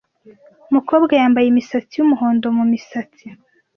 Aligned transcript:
Umukobwa 0.69 1.13
yambaye 1.21 1.47
imisatsi 1.49 1.93
yumuhondo 1.97 2.45
mumisatsi. 2.57 3.25